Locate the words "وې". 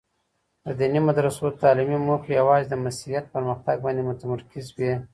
4.77-4.93